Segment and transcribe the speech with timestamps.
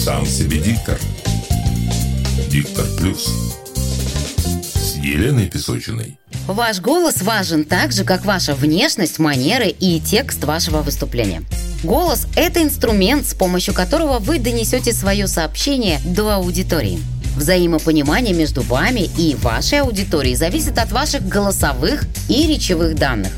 [0.00, 0.98] Сам себе диктор.
[2.48, 3.28] Диктор плюс.
[4.74, 6.18] С Еленой Песочиной.
[6.46, 11.42] Ваш голос важен так же, как ваша внешность, манеры и текст вашего выступления.
[11.84, 16.98] Голос– это инструмент, с помощью которого вы донесете свое сообщение до аудитории.
[17.36, 23.32] Взаимопонимание между вами и вашей аудиторией зависит от ваших голосовых и речевых данных.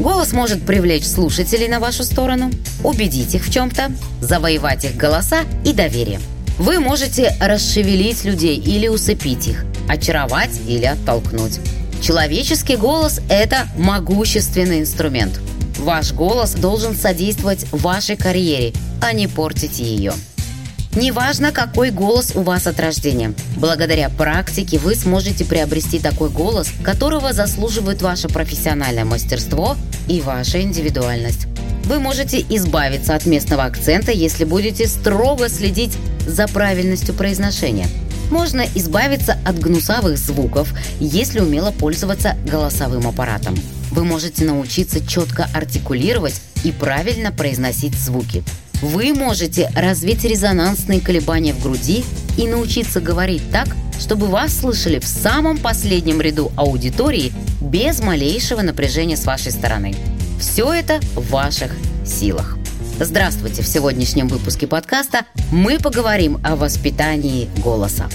[0.00, 2.50] Голос может привлечь слушателей на вашу сторону,
[2.82, 6.20] убедить их в чем-то, завоевать их голоса и доверие.
[6.58, 11.60] Вы можете расшевелить людей или усыпить их, очаровать или оттолкнуть.
[12.00, 15.40] Человеческий голос– это могущественный инструмент.
[15.78, 20.12] Ваш голос должен содействовать вашей карьере, а не портить ее.
[20.96, 23.34] Неважно, какой голос у вас от рождения.
[23.56, 29.76] Благодаря практике вы сможете приобрести такой голос, которого заслуживает ваше профессиональное мастерство
[30.06, 31.48] и ваша индивидуальность.
[31.86, 35.92] Вы можете избавиться от местного акцента, если будете строго следить
[36.28, 37.88] за правильностью произношения.
[38.30, 43.56] Можно избавиться от гнусавых звуков, если умело пользоваться голосовым аппаратом.
[43.90, 48.44] Вы можете научиться четко артикулировать и правильно произносить звуки.
[48.84, 52.04] Вы можете развить резонансные колебания в груди
[52.36, 53.66] и научиться говорить так,
[53.98, 59.94] чтобы вас слышали в самом последнем ряду аудитории без малейшего напряжения с вашей стороны.
[60.38, 61.74] Все это в ваших
[62.04, 62.58] силах.
[63.00, 63.62] Здравствуйте!
[63.62, 68.10] В сегодняшнем выпуске подкаста мы поговорим о воспитании голоса.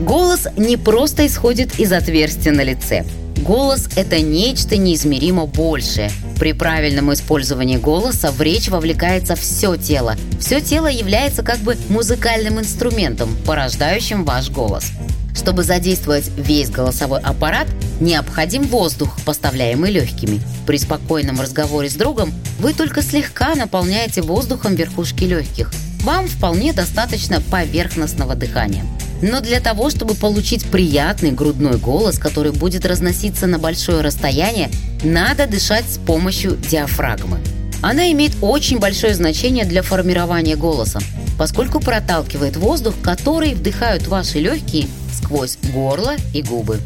[0.00, 3.04] Голос не просто исходит из отверстия на лице–
[3.40, 6.10] Голос– это нечто неизмеримо большее.
[6.38, 10.16] При правильном использовании голоса в речь вовлекается все тело.
[10.38, 14.92] Все тело является как бы музыкальным инструментом, порождающим ваш голос.
[15.34, 17.66] Чтобы задействовать весь голосовой аппарат,
[18.00, 20.40] необходим воздух, поставляемый легкими.
[20.66, 25.72] При спокойном разговоре с другом вы только слегка наполняете воздухом верхушки легких.
[26.02, 28.84] Вам вполне достаточно поверхностного дыхания.
[29.22, 34.70] Но для того, чтобы получить приятный грудной голос, который будет разноситься на большое расстояние,
[35.02, 37.38] надо дышать с помощью диафрагмы.
[37.82, 41.00] Она имеет очень большое значение для формирования голоса,
[41.38, 46.78] поскольку проталкивает воздух, который вдыхают ваши легкие сквозь горло и губы.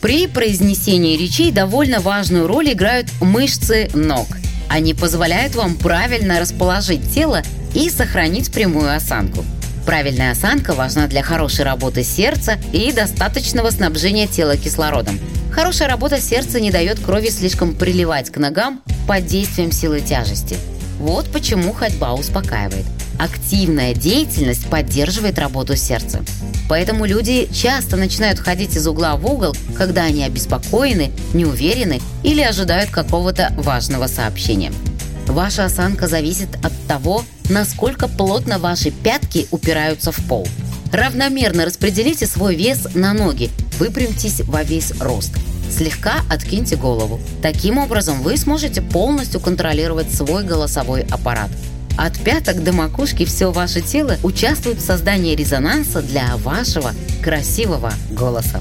[0.00, 4.28] При произнесении речей довольно важную роль играют мышцы ног.
[4.68, 7.42] Они позволяют вам правильно расположить тело
[7.74, 9.44] и сохранить прямую осанку–
[9.86, 15.20] Правильная осанка важна для хорошей работы сердца и достаточного снабжения тела кислородом.
[15.52, 20.56] Хорошая работа сердца не дает крови слишком приливать к ногам под действием силы тяжести.
[20.98, 22.84] Вот почему ходьба успокаивает.
[23.20, 26.20] Активная деятельность поддерживает работу сердца.
[26.68, 32.90] Поэтому люди часто начинают ходить из угла в угол, когда они обеспокоены, неуверены или ожидают
[32.90, 34.72] какого-то важного сообщения.
[35.28, 40.46] Ваша осанка зависит от того, насколько плотно ваши пятки упираются в пол.
[40.92, 45.32] Равномерно распределите свой вес на ноги, выпрямьтесь во весь рост.
[45.70, 47.20] Слегка откиньте голову.
[47.42, 51.50] Таким образом вы сможете полностью контролировать свой голосовой аппарат.
[51.98, 56.92] От пяток до макушки все ваше тело участвует в создании резонанса для вашего
[57.22, 58.60] красивого голоса.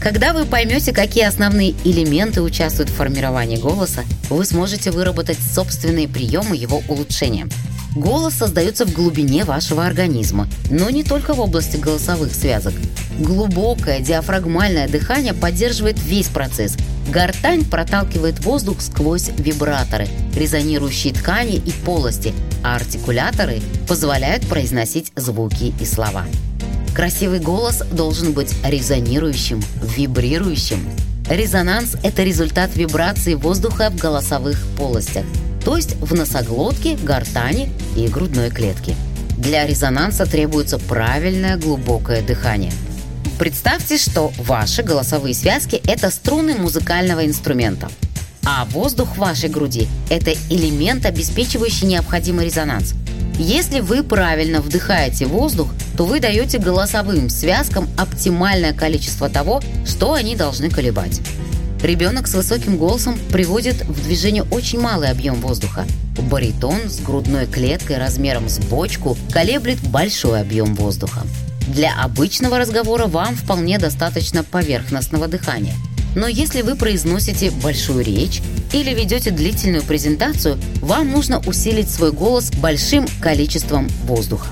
[0.00, 6.56] Когда вы поймете, какие основные элементы участвуют в формировании голоса, вы сможете выработать собственные приемы
[6.56, 7.48] его улучшения.
[7.94, 12.74] Голос создается в глубине вашего организма, но не только в области голосовых связок.
[13.20, 16.76] Глубокое диафрагмальное дыхание поддерживает весь процесс.
[17.12, 22.34] Гортань проталкивает воздух сквозь вибраторы, резонирующие ткани и полости,
[22.64, 26.24] а артикуляторы позволяют произносить звуки и слова.
[26.96, 29.62] Красивый голос должен быть резонирующим,
[29.96, 30.88] вибрирующим.
[31.28, 35.24] Резонанс– это результат вибрации воздуха в голосовых полостях,
[35.64, 38.94] то есть в носоглотке, гортани и грудной клетке.
[39.38, 42.72] Для резонанса требуется правильное глубокое дыхание.
[43.38, 47.88] Представьте, что ваши голосовые связки– это струны музыкального инструмента,
[48.44, 52.94] а воздух в вашей груди– это элемент, обеспечивающий необходимый резонанс–
[53.38, 60.36] если вы правильно вдыхаете воздух, то вы даете голосовым связкам оптимальное количество того, что они
[60.36, 61.20] должны колебать.
[61.84, 65.84] Ребенок с высоким голосом приводит в движение очень малый объем воздуха.
[66.30, 71.20] Баритон с грудной клеткой размером с бочку колеблет большой объем воздуха.
[71.68, 75.74] Для обычного разговора вам вполне достаточно поверхностного дыхания–
[76.14, 78.40] но если вы произносите большую речь
[78.72, 84.48] или ведете длительную презентацию, вам нужно усилить свой голос большим количеством воздуха.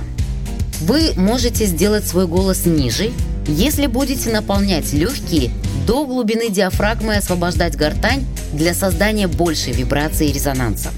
[0.80, 3.12] Вы можете сделать свой голос ниже,
[3.46, 5.52] если будете наполнять легкие
[5.86, 10.90] до глубины диафрагмы освобождать гортань для создания большей вибрации и резонанса.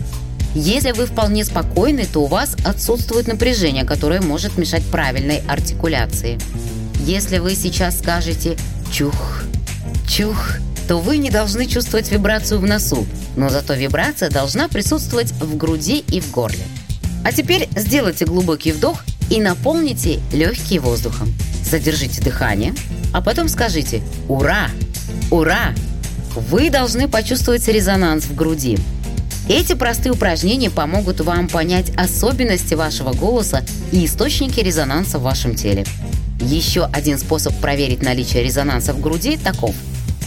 [0.54, 6.38] Если вы вполне спокойны, то у вас отсутствует напряжение, которое может мешать правильной артикуляции.
[7.00, 8.56] Если вы сейчас скажете
[8.92, 9.42] «чух»,
[10.08, 13.06] «чух», то вы не должны чувствовать вибрацию в носу,
[13.37, 16.64] но зато вибрация должна присутствовать в груди и в горле.
[17.25, 21.34] А теперь сделайте глубокий вдох и наполните легкие воздухом.
[21.64, 22.75] Задержите дыхание,
[23.14, 24.69] а потом скажите «Ура!
[25.31, 25.72] Ура!».
[26.34, 28.76] Вы должны почувствовать резонанс в груди.
[29.49, 35.87] Эти простые упражнения помогут вам понять особенности вашего голоса и источники резонанса в вашем теле.
[36.40, 39.76] Еще один способ проверить наличие резонанса в груди таков.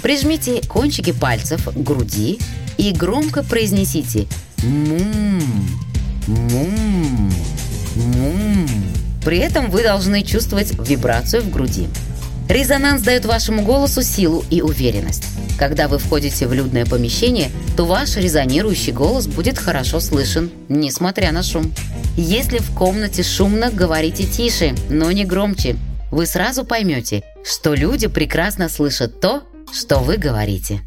[0.01, 2.39] Прижмите кончики пальцев к груди
[2.78, 4.28] и громко произнесите
[4.63, 5.42] «мум,
[6.25, 7.34] мум,
[7.95, 8.68] мум».
[9.25, 11.89] При этом вы должны чувствовать вибрацию в груди.
[12.50, 15.26] Резонанс дает вашему голосу силу и уверенность.
[15.58, 21.44] Когда вы входите в людное помещение, то ваш резонирующий голос будет хорошо слышен, несмотря на
[21.44, 21.74] шум.
[22.16, 25.76] Если в комнате шумно, говорите тише, но не громче.
[26.12, 30.82] Вы сразу поймете, что люди прекрасно слышат то, что вы говорите.